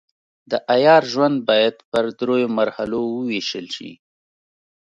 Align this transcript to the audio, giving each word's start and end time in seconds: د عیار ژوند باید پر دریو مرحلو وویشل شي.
د 0.49 0.51
عیار 0.73 1.03
ژوند 1.13 1.35
باید 1.49 1.75
پر 1.89 2.05
دریو 2.19 2.49
مرحلو 2.57 3.01
وویشل 3.15 3.65
شي. 3.75 3.91